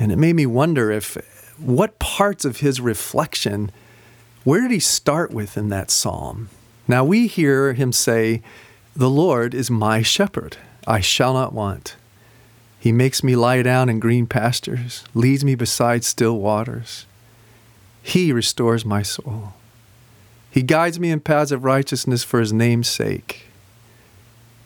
And 0.00 0.10
it 0.10 0.16
made 0.16 0.34
me 0.34 0.46
wonder 0.46 0.90
if 0.90 1.18
what 1.58 1.98
parts 1.98 2.46
of 2.46 2.60
His 2.60 2.80
reflection, 2.80 3.70
where 4.44 4.62
did 4.62 4.70
He 4.70 4.80
start 4.80 5.30
with 5.30 5.58
in 5.58 5.68
that 5.68 5.90
psalm? 5.90 6.48
Now 6.88 7.04
we 7.04 7.26
hear 7.26 7.74
Him 7.74 7.92
say, 7.92 8.42
The 8.96 9.10
Lord 9.10 9.54
is 9.54 9.70
my 9.70 10.00
shepherd. 10.00 10.56
I 10.86 11.00
shall 11.00 11.34
not 11.34 11.52
want. 11.52 11.96
He 12.78 12.92
makes 12.92 13.22
me 13.22 13.36
lie 13.36 13.60
down 13.62 13.90
in 13.90 14.00
green 14.00 14.26
pastures, 14.26 15.04
leads 15.12 15.44
me 15.44 15.54
beside 15.54 16.02
still 16.02 16.38
waters. 16.38 17.04
He 18.02 18.32
restores 18.32 18.86
my 18.86 19.02
soul. 19.02 19.52
He 20.50 20.62
guides 20.62 20.98
me 20.98 21.10
in 21.10 21.20
paths 21.20 21.52
of 21.52 21.62
righteousness 21.62 22.24
for 22.24 22.40
his 22.40 22.54
name's 22.54 22.88
sake. 22.88 23.48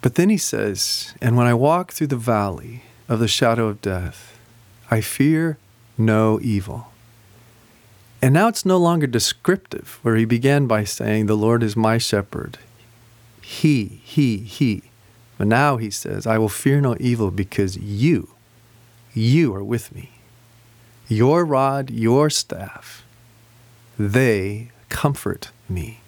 But 0.00 0.14
then 0.14 0.30
he 0.30 0.38
says, 0.38 1.12
And 1.20 1.36
when 1.36 1.48
I 1.48 1.54
walk 1.54 1.92
through 1.92 2.06
the 2.06 2.16
valley 2.16 2.84
of 3.08 3.18
the 3.18 3.26
shadow 3.26 3.66
of 3.66 3.82
death, 3.82 4.33
I 4.94 5.00
fear 5.00 5.58
no 5.98 6.38
evil. 6.40 6.92
And 8.22 8.32
now 8.32 8.46
it's 8.46 8.64
no 8.64 8.76
longer 8.76 9.08
descriptive, 9.08 9.98
where 10.02 10.14
he 10.14 10.24
began 10.24 10.68
by 10.68 10.84
saying, 10.84 11.26
The 11.26 11.36
Lord 11.36 11.64
is 11.64 11.74
my 11.74 11.98
shepherd. 11.98 12.58
He, 13.42 14.00
he, 14.04 14.36
he. 14.36 14.82
But 15.36 15.48
now 15.48 15.78
he 15.78 15.90
says, 15.90 16.28
I 16.28 16.38
will 16.38 16.48
fear 16.48 16.80
no 16.80 16.96
evil 17.00 17.32
because 17.32 17.76
you, 17.76 18.28
you 19.12 19.52
are 19.52 19.64
with 19.64 19.92
me. 19.92 20.10
Your 21.08 21.44
rod, 21.44 21.90
your 21.90 22.30
staff, 22.30 23.04
they 23.98 24.70
comfort 24.90 25.50
me. 25.68 25.98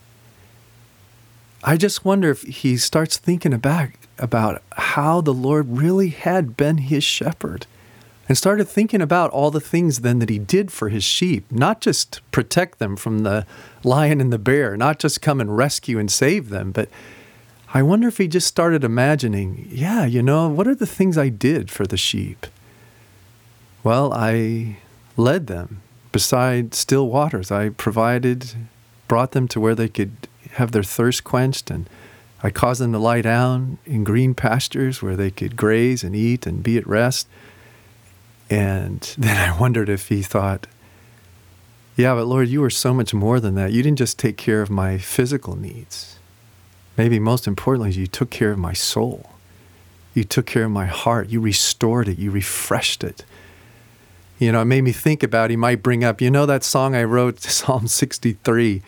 I 1.64 1.76
just 1.76 2.04
wonder 2.04 2.30
if 2.30 2.42
he 2.42 2.76
starts 2.76 3.16
thinking 3.16 3.58
back 3.58 3.98
about 4.16 4.62
how 4.76 5.20
the 5.20 5.34
Lord 5.34 5.76
really 5.76 6.10
had 6.10 6.56
been 6.56 6.78
his 6.78 7.02
shepherd 7.02 7.66
and 8.28 8.36
started 8.36 8.66
thinking 8.66 9.00
about 9.00 9.30
all 9.30 9.50
the 9.50 9.60
things 9.60 10.00
then 10.00 10.18
that 10.18 10.30
he 10.30 10.38
did 10.38 10.72
for 10.72 10.88
his 10.88 11.04
sheep, 11.04 11.50
not 11.50 11.80
just 11.80 12.20
protect 12.32 12.78
them 12.78 12.96
from 12.96 13.20
the 13.20 13.46
lion 13.84 14.20
and 14.20 14.32
the 14.32 14.38
bear, 14.38 14.76
not 14.76 14.98
just 14.98 15.22
come 15.22 15.40
and 15.40 15.56
rescue 15.56 15.98
and 15.98 16.10
save 16.10 16.48
them, 16.48 16.72
but 16.72 16.88
I 17.72 17.82
wonder 17.82 18.08
if 18.08 18.18
he 18.18 18.28
just 18.28 18.46
started 18.46 18.84
imagining, 18.84 19.68
yeah, 19.70 20.06
you 20.06 20.22
know, 20.22 20.48
what 20.48 20.66
are 20.66 20.74
the 20.74 20.86
things 20.86 21.18
I 21.18 21.28
did 21.28 21.70
for 21.70 21.86
the 21.86 21.96
sheep? 21.96 22.46
Well, 23.82 24.12
I 24.12 24.78
led 25.16 25.46
them 25.46 25.82
beside 26.10 26.74
still 26.74 27.08
waters. 27.08 27.50
I 27.50 27.68
provided, 27.68 28.54
brought 29.08 29.32
them 29.32 29.46
to 29.48 29.60
where 29.60 29.74
they 29.74 29.88
could 29.88 30.28
have 30.52 30.72
their 30.72 30.82
thirst 30.82 31.22
quenched, 31.22 31.70
and 31.70 31.88
I 32.42 32.50
caused 32.50 32.80
them 32.80 32.92
to 32.92 32.98
lie 32.98 33.20
down 33.20 33.78
in 33.84 34.04
green 34.04 34.34
pastures 34.34 35.02
where 35.02 35.16
they 35.16 35.30
could 35.30 35.56
graze 35.56 36.02
and 36.02 36.16
eat 36.16 36.46
and 36.46 36.62
be 36.62 36.78
at 36.78 36.86
rest. 36.86 37.28
And 38.48 39.00
then 39.18 39.36
I 39.36 39.58
wondered 39.58 39.88
if 39.88 40.08
he 40.08 40.22
thought, 40.22 40.66
yeah, 41.96 42.14
but 42.14 42.26
Lord, 42.26 42.48
you 42.48 42.60
were 42.60 42.70
so 42.70 42.92
much 42.92 43.14
more 43.14 43.40
than 43.40 43.54
that. 43.54 43.72
You 43.72 43.82
didn't 43.82 43.98
just 43.98 44.18
take 44.18 44.36
care 44.36 44.60
of 44.60 44.68
my 44.68 44.98
physical 44.98 45.56
needs 45.56 46.16
maybe 46.96 47.18
most 47.18 47.46
importantly, 47.46 47.92
you 47.92 48.06
took 48.06 48.30
care 48.30 48.50
of 48.50 48.58
my 48.58 48.72
soul. 48.72 49.30
You 50.14 50.24
took 50.24 50.46
care 50.46 50.64
of 50.64 50.70
my 50.70 50.86
heart. 50.86 51.28
You 51.28 51.40
restored 51.40 52.08
it. 52.08 52.18
You 52.18 52.30
refreshed 52.30 53.04
it. 53.04 53.24
You 54.38 54.52
know, 54.52 54.62
it 54.62 54.66
made 54.66 54.82
me 54.82 54.92
think 54.92 55.22
about, 55.22 55.50
he 55.50 55.56
might 55.56 55.82
bring 55.82 56.04
up, 56.04 56.20
you 56.20 56.30
know, 56.30 56.46
that 56.46 56.64
song 56.64 56.94
I 56.94 57.04
wrote, 57.04 57.40
Psalm 57.40 57.86
63, 57.86 58.82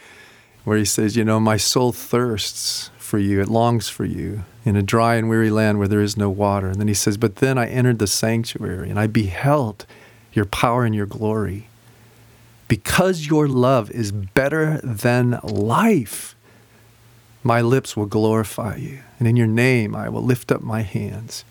where 0.65 0.79
he 0.79 0.85
says, 0.85 1.17
you 1.17 1.25
know, 1.25 1.41
my 1.41 1.57
soul 1.57 1.93
thirsts 1.93 2.91
for 3.09 3.19
you. 3.19 3.41
It 3.41 3.49
longs 3.49 3.89
for 3.89 4.05
you 4.05 4.45
in 4.65 4.77
a 4.77 4.83
dry 4.83 5.17
and 5.17 5.29
weary 5.29 5.51
land 5.51 5.79
where 5.79 5.89
there 5.89 6.01
is 6.01 6.17
no 6.17 6.31
water. 6.31 6.69
And 6.69 6.79
then 6.79 6.89
he 6.89 6.95
says, 6.95 7.17
but 7.17 7.37
then 7.37 7.59
I 7.59 7.67
entered 7.67 7.99
the 7.99 8.07
sanctuary 8.07 8.91
and 8.91 9.01
I 9.01 9.07
beheld 9.07 9.87
your 10.33 10.45
power 10.45 10.85
and 10.85 10.95
your 10.95 11.07
glory. 11.07 11.69
Because 12.69 13.27
your 13.27 13.49
love 13.49 13.91
is 13.91 14.13
better 14.13 14.79
than 14.85 15.41
life 15.43 16.37
my 17.43 17.61
lips 17.61 17.97
will 17.97 18.07
glorify 18.07 18.77
you, 18.77 19.01
and 19.19 19.29
in 19.29 19.37
your 19.37 19.47
name 19.47 19.95
I 19.95 20.09
will 20.09 20.23
lift 20.23 20.51
up 20.51 20.61
my 20.61 20.83
hands. 20.83 21.45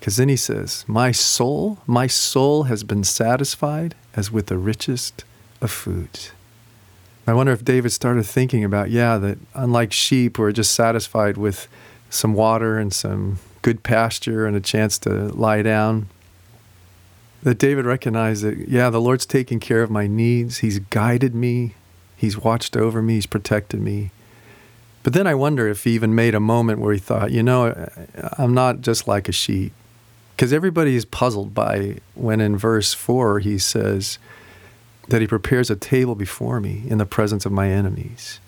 Because 0.00 0.16
then 0.16 0.28
he 0.28 0.36
says, 0.36 0.84
My 0.88 1.12
soul, 1.12 1.78
my 1.86 2.06
soul 2.06 2.64
has 2.64 2.82
been 2.82 3.04
satisfied 3.04 3.94
as 4.14 4.32
with 4.32 4.46
the 4.46 4.58
richest 4.58 5.24
of 5.60 5.70
foods. 5.70 6.32
I 7.26 7.34
wonder 7.34 7.52
if 7.52 7.64
David 7.64 7.90
started 7.90 8.24
thinking 8.24 8.62
about, 8.62 8.90
yeah, 8.90 9.18
that 9.18 9.38
unlike 9.54 9.92
sheep 9.92 10.36
who 10.36 10.44
are 10.44 10.52
just 10.52 10.72
satisfied 10.72 11.36
with 11.36 11.66
some 12.08 12.34
water 12.34 12.78
and 12.78 12.92
some 12.92 13.38
good 13.62 13.82
pasture 13.82 14.46
and 14.46 14.56
a 14.56 14.60
chance 14.60 14.96
to 15.00 15.10
lie 15.10 15.62
down, 15.62 16.08
that 17.42 17.58
David 17.58 17.84
recognized 17.84 18.44
that, 18.44 18.68
yeah, 18.68 18.90
the 18.90 19.00
Lord's 19.00 19.26
taking 19.26 19.58
care 19.58 19.82
of 19.82 19.90
my 19.90 20.06
needs. 20.06 20.58
He's 20.58 20.78
guided 20.78 21.34
me, 21.34 21.74
He's 22.16 22.38
watched 22.38 22.76
over 22.76 23.02
me, 23.02 23.14
He's 23.14 23.26
protected 23.26 23.80
me. 23.80 24.10
But 25.02 25.12
then 25.12 25.28
I 25.28 25.34
wonder 25.34 25.68
if 25.68 25.84
he 25.84 25.92
even 25.92 26.16
made 26.16 26.34
a 26.34 26.40
moment 26.40 26.80
where 26.80 26.92
he 26.92 26.98
thought, 26.98 27.30
you 27.30 27.40
know, 27.40 27.88
I'm 28.38 28.54
not 28.54 28.80
just 28.80 29.06
like 29.06 29.28
a 29.28 29.32
sheep. 29.32 29.72
Because 30.34 30.52
everybody 30.52 30.96
is 30.96 31.04
puzzled 31.04 31.54
by 31.54 31.98
when 32.14 32.40
in 32.40 32.56
verse 32.56 32.92
4 32.92 33.38
he 33.38 33.56
says 33.56 34.18
that 35.08 35.20
he 35.20 35.26
prepares 35.26 35.70
a 35.70 35.76
table 35.76 36.14
before 36.14 36.60
me 36.60 36.84
in 36.88 36.98
the 36.98 37.06
presence 37.06 37.46
of 37.46 37.52
my 37.52 37.68
enemies, 37.70 38.40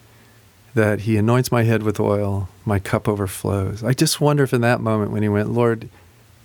that 0.75 1.01
he 1.01 1.17
anoints 1.17 1.53
my 1.53 1.63
head 1.63 1.83
with 1.83 2.01
oil, 2.01 2.49
my 2.65 2.79
cup 2.79 3.09
overflows. 3.09 3.85
I 3.85 3.93
just 3.93 4.21
wonder 4.21 4.45
if 4.45 4.53
in 4.53 4.61
that 4.63 4.81
moment 4.81 5.13
when 5.13 5.23
he 5.23 5.29
went, 5.29 5.51
Lord, 5.51 5.89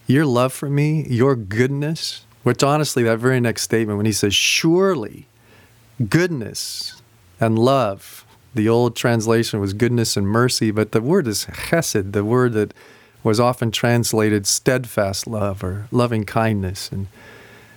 your 0.08 0.26
love 0.26 0.54
for 0.54 0.70
me, 0.70 1.08
your 1.08 1.36
goodness, 1.36 2.26
which 2.44 2.64
honestly, 2.64 3.04
that 3.04 3.20
very 3.20 3.40
next 3.40 3.64
statement 3.64 3.98
when 3.98 4.06
he 4.06 4.12
says, 4.12 4.36
surely 4.36 5.28
goodness 6.10 7.02
and 7.40 7.58
love 7.58 8.26
the 8.56 8.70
old 8.70 8.96
translation 8.96 9.60
was 9.60 9.74
goodness 9.74 10.16
and 10.16 10.28
mercy, 10.28 10.72
but 10.72 10.92
the 10.92 11.02
word 11.02 11.28
is 11.28 11.46
chesed, 11.46 12.12
the 12.12 12.24
word 12.24 12.54
that 12.54 12.74
was 13.24 13.40
often 13.40 13.72
translated 13.72 14.46
steadfast 14.46 15.26
love 15.26 15.64
or 15.64 15.88
loving 15.92 16.24
kindness. 16.24 16.92
And 16.92 17.08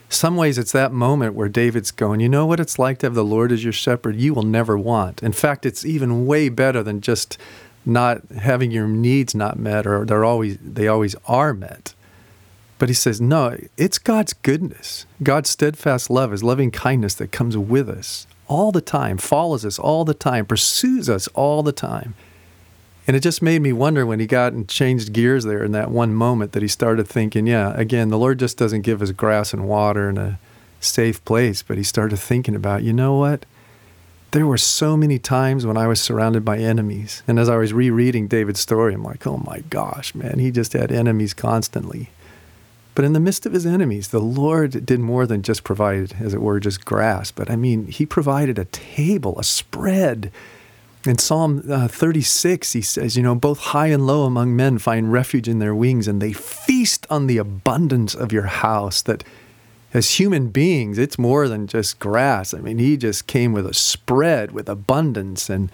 some 0.08 0.36
ways 0.36 0.58
it's 0.58 0.72
that 0.72 0.92
moment 0.92 1.34
where 1.34 1.48
David's 1.48 1.90
going, 1.90 2.20
you 2.20 2.28
know 2.28 2.46
what 2.46 2.60
it's 2.60 2.78
like 2.78 2.98
to 2.98 3.06
have 3.06 3.14
the 3.14 3.24
Lord 3.24 3.52
as 3.52 3.64
your 3.64 3.72
shepherd? 3.72 4.16
You 4.16 4.34
will 4.34 4.44
never 4.44 4.78
want. 4.78 5.22
In 5.22 5.32
fact, 5.32 5.66
it's 5.66 5.84
even 5.84 6.26
way 6.26 6.48
better 6.48 6.82
than 6.82 7.00
just 7.00 7.38
not 7.84 8.20
having 8.32 8.70
your 8.70 8.88
needs 8.88 9.34
not 9.34 9.58
met 9.58 9.86
or 9.86 10.04
they're 10.04 10.24
always 10.24 10.58
they 10.58 10.88
always 10.88 11.14
are 11.26 11.54
met. 11.54 11.94
But 12.78 12.88
he 12.88 12.94
says, 12.94 13.20
no, 13.20 13.56
it's 13.76 13.98
God's 13.98 14.34
goodness, 14.34 15.06
God's 15.22 15.48
steadfast 15.48 16.10
love, 16.10 16.32
his 16.32 16.44
loving 16.44 16.70
kindness 16.70 17.14
that 17.14 17.32
comes 17.32 17.56
with 17.56 17.88
us 17.88 18.26
all 18.48 18.70
the 18.70 18.82
time, 18.82 19.18
follows 19.18 19.64
us 19.64 19.78
all 19.78 20.04
the 20.04 20.14
time, 20.14 20.44
pursues 20.44 21.08
us 21.08 21.26
all 21.28 21.62
the 21.62 21.72
time. 21.72 22.14
And 23.06 23.16
it 23.16 23.20
just 23.20 23.40
made 23.40 23.62
me 23.62 23.72
wonder 23.72 24.04
when 24.04 24.18
he 24.18 24.26
got 24.26 24.52
and 24.52 24.68
changed 24.68 25.12
gears 25.12 25.44
there 25.44 25.62
in 25.62 25.72
that 25.72 25.90
one 25.90 26.12
moment 26.12 26.52
that 26.52 26.62
he 26.62 26.68
started 26.68 27.06
thinking, 27.06 27.46
yeah, 27.46 27.72
again, 27.76 28.08
the 28.08 28.18
Lord 28.18 28.38
just 28.38 28.58
doesn't 28.58 28.82
give 28.82 29.00
us 29.00 29.12
grass 29.12 29.52
and 29.52 29.68
water 29.68 30.08
and 30.08 30.18
a 30.18 30.38
safe 30.80 31.24
place, 31.24 31.62
but 31.62 31.76
he 31.76 31.84
started 31.84 32.16
thinking 32.16 32.56
about, 32.56 32.82
you 32.82 32.92
know 32.92 33.14
what? 33.14 33.46
There 34.32 34.46
were 34.46 34.58
so 34.58 34.96
many 34.96 35.20
times 35.20 35.64
when 35.64 35.76
I 35.76 35.86
was 35.86 36.00
surrounded 36.00 36.44
by 36.44 36.58
enemies. 36.58 37.22
And 37.28 37.38
as 37.38 37.48
I 37.48 37.56
was 37.56 37.72
rereading 37.72 38.26
David's 38.26 38.60
story, 38.60 38.92
I'm 38.92 39.04
like, 39.04 39.26
oh 39.26 39.38
my 39.38 39.60
gosh, 39.70 40.14
man, 40.14 40.40
he 40.40 40.50
just 40.50 40.72
had 40.72 40.90
enemies 40.90 41.32
constantly. 41.32 42.10
But 42.96 43.04
in 43.04 43.12
the 43.12 43.20
midst 43.20 43.46
of 43.46 43.52
his 43.52 43.66
enemies, 43.66 44.08
the 44.08 44.20
Lord 44.20 44.84
did 44.84 45.00
more 45.00 45.26
than 45.26 45.42
just 45.42 45.64
provide, 45.64 46.16
as 46.18 46.34
it 46.34 46.40
were, 46.40 46.58
just 46.58 46.84
grass. 46.84 47.30
But 47.30 47.50
I 47.50 47.56
mean, 47.56 47.86
he 47.86 48.04
provided 48.04 48.58
a 48.58 48.64
table, 48.64 49.38
a 49.38 49.44
spread. 49.44 50.32
In 51.06 51.18
Psalm 51.18 51.62
uh, 51.70 51.88
36, 51.88 52.72
he 52.72 52.82
says, 52.82 53.16
You 53.16 53.22
know, 53.22 53.34
both 53.34 53.58
high 53.58 53.88
and 53.88 54.06
low 54.06 54.24
among 54.24 54.56
men 54.56 54.78
find 54.78 55.12
refuge 55.12 55.48
in 55.48 55.58
their 55.58 55.74
wings, 55.74 56.08
and 56.08 56.20
they 56.20 56.32
feast 56.32 57.06
on 57.08 57.26
the 57.26 57.38
abundance 57.38 58.14
of 58.14 58.32
your 58.32 58.46
house. 58.46 59.02
That 59.02 59.22
as 59.94 60.18
human 60.18 60.48
beings, 60.48 60.98
it's 60.98 61.18
more 61.18 61.48
than 61.48 61.66
just 61.66 61.98
grass. 61.98 62.52
I 62.52 62.58
mean, 62.58 62.78
he 62.78 62.96
just 62.96 63.26
came 63.26 63.52
with 63.52 63.66
a 63.66 63.74
spread, 63.74 64.52
with 64.52 64.68
abundance. 64.68 65.48
And, 65.48 65.70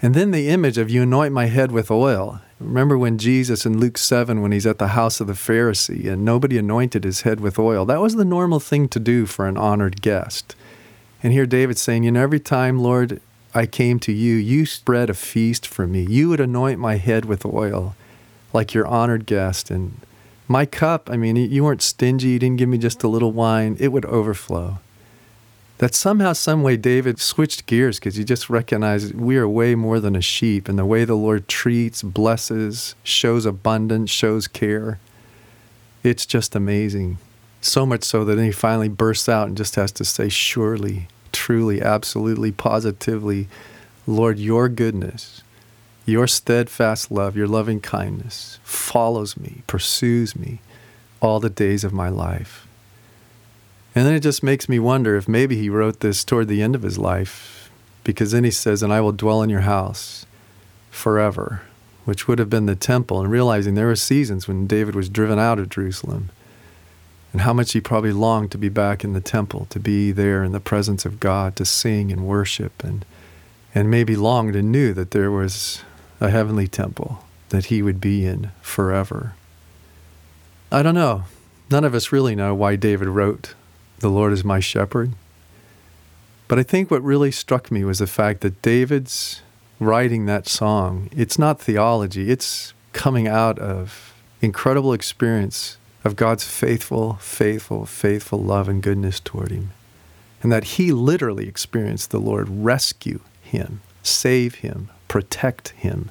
and 0.00 0.14
then 0.14 0.30
the 0.30 0.48
image 0.48 0.78
of, 0.78 0.90
You 0.90 1.02
anoint 1.02 1.32
my 1.32 1.46
head 1.46 1.70
with 1.70 1.90
oil. 1.90 2.40
Remember 2.58 2.98
when 2.98 3.18
Jesus 3.18 3.66
in 3.66 3.78
Luke 3.78 3.98
7, 3.98 4.40
when 4.40 4.52
he's 4.52 4.66
at 4.66 4.78
the 4.78 4.88
house 4.88 5.20
of 5.20 5.26
the 5.26 5.32
Pharisee 5.32 6.10
and 6.10 6.24
nobody 6.24 6.58
anointed 6.58 7.04
his 7.04 7.22
head 7.22 7.40
with 7.40 7.58
oil? 7.58 7.84
That 7.84 8.00
was 8.00 8.14
the 8.14 8.24
normal 8.24 8.60
thing 8.60 8.88
to 8.88 9.00
do 9.00 9.26
for 9.26 9.46
an 9.46 9.56
honored 9.56 10.02
guest. 10.02 10.54
And 11.22 11.32
here 11.32 11.46
David's 11.46 11.82
saying, 11.82 12.02
You 12.02 12.12
know, 12.12 12.22
every 12.22 12.40
time, 12.40 12.78
Lord, 12.78 13.20
I 13.54 13.66
came 13.66 13.98
to 14.00 14.12
you, 14.12 14.34
you 14.34 14.64
spread 14.66 15.10
a 15.10 15.14
feast 15.14 15.66
for 15.66 15.86
me. 15.86 16.06
You 16.08 16.30
would 16.30 16.40
anoint 16.40 16.78
my 16.78 16.96
head 16.96 17.26
with 17.26 17.44
oil 17.44 17.94
like 18.52 18.74
your 18.74 18.86
honored 18.86 19.26
guest. 19.26 19.70
And 19.70 20.00
My 20.48 20.66
cup, 20.66 21.10
I 21.10 21.16
mean, 21.16 21.36
you 21.36 21.64
weren't 21.64 21.82
stingy, 21.82 22.28
you 22.28 22.38
didn't 22.38 22.58
give 22.58 22.68
me 22.68 22.78
just 22.78 23.02
a 23.02 23.08
little 23.08 23.32
wine, 23.32 23.76
it 23.78 23.88
would 23.88 24.04
overflow. 24.06 24.78
That 25.78 25.94
somehow, 25.94 26.32
some 26.32 26.62
way, 26.62 26.76
David 26.76 27.18
switched 27.18 27.66
gears 27.66 27.98
because 27.98 28.14
he 28.14 28.24
just 28.24 28.48
recognized 28.48 29.14
we 29.14 29.36
are 29.36 29.48
way 29.48 29.74
more 29.74 29.98
than 29.98 30.14
a 30.14 30.20
sheep, 30.20 30.68
and 30.68 30.78
the 30.78 30.86
way 30.86 31.04
the 31.04 31.16
Lord 31.16 31.48
treats, 31.48 32.02
blesses, 32.02 32.94
shows 33.02 33.44
abundance, 33.46 34.10
shows 34.10 34.46
care. 34.46 35.00
It's 36.04 36.24
just 36.24 36.54
amazing. 36.54 37.18
So 37.60 37.84
much 37.84 38.04
so 38.04 38.24
that 38.24 38.36
then 38.36 38.44
he 38.44 38.52
finally 38.52 38.88
bursts 38.88 39.28
out 39.28 39.48
and 39.48 39.56
just 39.56 39.74
has 39.74 39.90
to 39.92 40.04
say, 40.04 40.28
Surely, 40.28 41.08
truly, 41.32 41.80
absolutely, 41.80 42.52
positively, 42.52 43.48
Lord, 44.06 44.38
your 44.38 44.68
goodness, 44.68 45.42
your 46.04 46.26
steadfast 46.26 47.10
love, 47.10 47.36
your 47.36 47.46
loving 47.46 47.80
kindness 47.80 48.58
follows 48.64 49.36
me, 49.36 49.62
pursues 49.66 50.34
me 50.34 50.60
all 51.20 51.38
the 51.38 51.50
days 51.50 51.84
of 51.84 51.92
my 51.92 52.08
life. 52.08 52.66
And 53.94 54.06
then 54.06 54.14
it 54.14 54.20
just 54.20 54.42
makes 54.42 54.68
me 54.68 54.78
wonder 54.78 55.16
if 55.16 55.28
maybe 55.28 55.56
he 55.56 55.68
wrote 55.68 56.00
this 56.00 56.24
toward 56.24 56.48
the 56.48 56.62
end 56.62 56.74
of 56.74 56.82
his 56.82 56.98
life, 56.98 57.70
because 58.04 58.32
then 58.32 58.44
he 58.44 58.50
says, 58.50 58.82
And 58.82 58.92
I 58.92 59.00
will 59.00 59.12
dwell 59.12 59.42
in 59.42 59.50
your 59.50 59.60
house 59.60 60.26
forever, 60.90 61.62
which 62.04 62.26
would 62.26 62.38
have 62.38 62.50
been 62.50 62.66
the 62.66 62.74
temple, 62.74 63.20
and 63.20 63.30
realizing 63.30 63.74
there 63.74 63.86
were 63.86 63.96
seasons 63.96 64.48
when 64.48 64.66
David 64.66 64.94
was 64.94 65.08
driven 65.08 65.38
out 65.38 65.58
of 65.58 65.68
Jerusalem, 65.68 66.30
and 67.32 67.40
how 67.40 67.52
much 67.52 67.72
he 67.72 67.80
probably 67.80 68.12
longed 68.12 68.50
to 68.52 68.58
be 68.58 68.68
back 68.68 69.02
in 69.02 69.14
the 69.14 69.20
temple, 69.20 69.66
to 69.70 69.80
be 69.80 70.12
there 70.12 70.44
in 70.44 70.52
the 70.52 70.60
presence 70.60 71.04
of 71.04 71.18
God, 71.18 71.56
to 71.56 71.64
sing 71.64 72.12
and 72.12 72.26
worship, 72.26 72.84
and, 72.84 73.04
and 73.74 73.90
maybe 73.90 74.14
longed 74.16 74.54
and 74.54 74.70
knew 74.70 74.92
that 74.92 75.12
there 75.12 75.30
was 75.30 75.82
a 76.20 76.30
heavenly 76.30 76.68
temple 76.68 77.24
that 77.48 77.66
he 77.66 77.82
would 77.82 78.00
be 78.00 78.26
in 78.26 78.50
forever. 78.60 79.34
I 80.70 80.82
don't 80.82 80.94
know. 80.94 81.24
None 81.70 81.84
of 81.84 81.94
us 81.94 82.12
really 82.12 82.34
know 82.34 82.54
why 82.54 82.76
David 82.76 83.08
wrote, 83.08 83.54
The 84.00 84.10
Lord 84.10 84.32
is 84.32 84.44
my 84.44 84.60
shepherd. 84.60 85.12
But 86.48 86.58
I 86.58 86.62
think 86.62 86.90
what 86.90 87.02
really 87.02 87.30
struck 87.30 87.70
me 87.70 87.82
was 87.82 87.98
the 87.98 88.06
fact 88.06 88.42
that 88.42 88.60
David's 88.60 89.40
writing 89.80 90.26
that 90.26 90.46
song, 90.46 91.08
it's 91.12 91.38
not 91.38 91.60
theology, 91.60 92.30
it's 92.30 92.74
coming 92.92 93.26
out 93.26 93.58
of 93.58 94.14
incredible 94.42 94.92
experience 94.92 95.78
of 96.04 96.16
God's 96.16 96.44
faithful, 96.44 97.14
faithful, 97.14 97.86
faithful 97.86 98.42
love 98.42 98.68
and 98.68 98.82
goodness 98.82 99.20
toward 99.20 99.50
him. 99.50 99.70
And 100.42 100.50
that 100.50 100.64
he 100.64 100.90
literally 100.92 101.46
experienced 101.46 102.10
the 102.10 102.18
Lord 102.18 102.48
rescue 102.48 103.20
him, 103.40 103.80
save 104.02 104.56
him, 104.56 104.90
protect 105.06 105.68
him, 105.70 106.10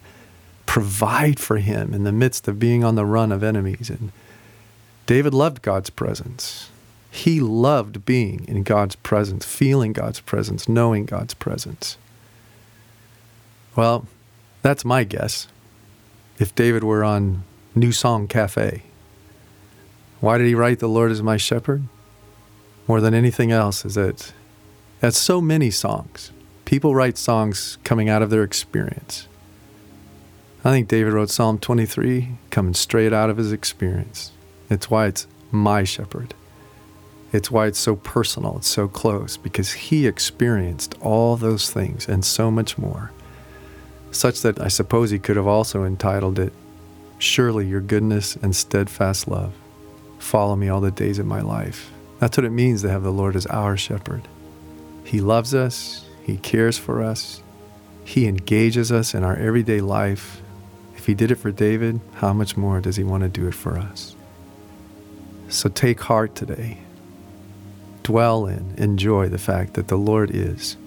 provide 0.65 1.39
for 1.39 1.57
him 1.57 1.93
in 1.93 2.03
the 2.03 2.11
midst 2.13 2.47
of 2.47 2.59
being 2.59 2.83
on 2.83 2.95
the 2.95 3.05
run 3.05 3.31
of 3.31 3.43
enemies. 3.43 3.89
And 3.89 4.11
David 5.05 5.33
loved 5.33 5.61
God's 5.61 5.89
presence. 5.89 6.69
He 7.09 7.41
loved 7.41 8.05
being 8.05 8.45
in 8.47 8.63
God's 8.63 8.95
presence, 8.95 9.45
feeling 9.45 9.91
God's 9.91 10.21
presence, 10.21 10.69
knowing 10.69 11.05
God's 11.05 11.33
presence. 11.33 11.97
Well, 13.75 14.07
that's 14.61 14.85
my 14.85 15.03
guess. 15.03 15.47
If 16.39 16.55
David 16.55 16.85
were 16.85 17.03
on 17.03 17.43
New 17.75 17.91
Song 17.91 18.29
Cafe, 18.29 18.83
why 20.21 20.37
did 20.37 20.47
he 20.47 20.55
write 20.55 20.79
The 20.79 20.87
Lord 20.87 21.11
is 21.11 21.21
my 21.21 21.35
shepherd? 21.35 21.83
More 22.87 23.01
than 23.01 23.13
anything 23.13 23.51
else, 23.51 23.83
is 23.83 23.95
that 23.95 24.33
that's 25.01 25.17
so 25.17 25.41
many 25.41 25.69
songs, 25.69 26.31
People 26.71 26.95
write 26.95 27.17
songs 27.17 27.77
coming 27.83 28.07
out 28.07 28.21
of 28.21 28.29
their 28.29 28.43
experience. 28.43 29.27
I 30.63 30.71
think 30.71 30.87
David 30.87 31.11
wrote 31.11 31.29
Psalm 31.29 31.59
23 31.59 32.29
coming 32.49 32.73
straight 32.73 33.11
out 33.11 33.29
of 33.29 33.35
his 33.35 33.51
experience. 33.51 34.31
It's 34.69 34.89
why 34.89 35.07
it's 35.07 35.27
my 35.51 35.83
shepherd. 35.83 36.33
It's 37.33 37.51
why 37.51 37.67
it's 37.67 37.77
so 37.77 37.97
personal, 37.97 38.55
it's 38.55 38.69
so 38.69 38.87
close, 38.87 39.35
because 39.35 39.73
he 39.73 40.07
experienced 40.07 40.95
all 41.01 41.35
those 41.35 41.69
things 41.69 42.07
and 42.07 42.23
so 42.23 42.49
much 42.49 42.77
more. 42.77 43.11
Such 44.11 44.39
that 44.39 44.61
I 44.61 44.69
suppose 44.69 45.09
he 45.09 45.19
could 45.19 45.35
have 45.35 45.47
also 45.47 45.83
entitled 45.83 46.39
it, 46.39 46.53
Surely 47.19 47.67
your 47.67 47.81
goodness 47.81 48.37
and 48.37 48.55
steadfast 48.55 49.27
love 49.27 49.53
follow 50.21 50.55
me 50.55 50.69
all 50.69 50.81
the 50.81 50.91
days 50.91 51.19
of 51.19 51.25
my 51.25 51.41
life. 51.41 51.91
That's 52.19 52.37
what 52.37 52.45
it 52.45 52.51
means 52.51 52.81
to 52.81 52.89
have 52.89 53.03
the 53.03 53.11
Lord 53.11 53.35
as 53.35 53.45
our 53.47 53.75
shepherd. 53.75 54.27
He 55.03 55.19
loves 55.21 55.53
us, 55.53 56.05
he 56.23 56.37
cares 56.37 56.77
for 56.77 57.01
us. 57.01 57.41
He 58.03 58.27
engages 58.27 58.91
us 58.91 59.13
in 59.13 59.23
our 59.23 59.35
everyday 59.35 59.81
life. 59.81 60.41
If 60.95 61.05
He 61.05 61.13
did 61.13 61.31
it 61.31 61.35
for 61.35 61.51
David, 61.51 61.99
how 62.15 62.33
much 62.33 62.57
more 62.57 62.81
does 62.81 62.95
He 62.95 63.03
want 63.03 63.23
to 63.23 63.29
do 63.29 63.47
it 63.47 63.55
for 63.55 63.77
us? 63.77 64.15
So 65.49 65.69
take 65.69 66.01
heart 66.01 66.35
today. 66.35 66.79
Dwell 68.03 68.47
in, 68.47 68.73
enjoy 68.77 69.29
the 69.29 69.37
fact 69.37 69.73
that 69.75 69.87
the 69.87 69.97
Lord 69.97 70.31
is 70.31 70.77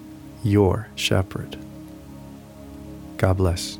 your 0.43 0.87
shepherd. 0.95 1.57
God 3.17 3.37
bless. 3.37 3.79